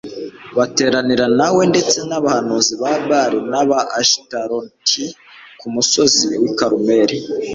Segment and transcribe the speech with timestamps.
[0.57, 3.59] bateranira nawe ndetse nabahanuzi ba Bali na
[4.01, 5.05] Ashitaroti
[5.59, 7.17] ku musozi wi Karumeli